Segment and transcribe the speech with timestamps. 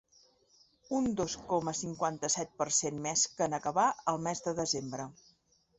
[0.99, 5.09] Un dos coma cinquanta-set per cent més que en acabar el mes de desembre.